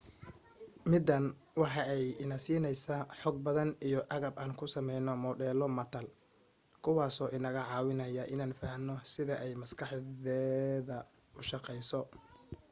midaan 0.91 1.25
waxa 1.61 1.83
ay 1.95 2.03
ina 2.23 2.37
siineysa 2.45 2.95
xog 3.21 3.35
badan 3.45 3.69
iyo 3.87 3.99
agab 4.15 4.33
aan 4.37 4.53
ku 4.59 4.65
sameyno 4.75 5.11
modelo 5.25 5.65
matal 5.79 6.05
kuwaaso 6.83 7.25
inaga 7.37 7.61
caawinaya 7.69 8.23
inaan 8.33 8.57
fahano 8.59 8.95
sida 9.13 9.35
ay 9.43 9.51
maskaxdeeda 9.61 10.97
ushaqeyso 11.41 11.99